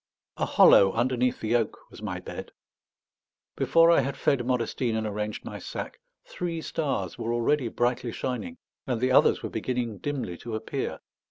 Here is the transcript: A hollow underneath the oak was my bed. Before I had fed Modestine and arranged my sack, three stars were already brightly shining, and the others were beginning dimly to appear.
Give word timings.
A 0.37 0.47
hollow 0.47 0.93
underneath 0.93 1.41
the 1.41 1.55
oak 1.55 1.77
was 1.91 2.01
my 2.01 2.19
bed. 2.19 2.53
Before 3.55 3.91
I 3.91 3.99
had 3.99 4.17
fed 4.17 4.43
Modestine 4.43 4.95
and 4.95 5.05
arranged 5.05 5.45
my 5.45 5.59
sack, 5.59 5.99
three 6.25 6.59
stars 6.63 7.19
were 7.19 7.31
already 7.31 7.67
brightly 7.67 8.11
shining, 8.11 8.57
and 8.87 8.99
the 8.99 9.11
others 9.11 9.43
were 9.43 9.51
beginning 9.51 9.99
dimly 9.99 10.37
to 10.37 10.55
appear. 10.55 11.01